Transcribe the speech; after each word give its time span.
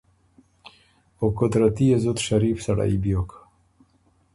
او 1.21 1.27
قدرتی 1.39 1.85
يې 1.89 1.97
زُت 2.03 2.17
شریف 2.27 2.57
سړئ 2.65 2.93
بیوک۔ 3.01 3.31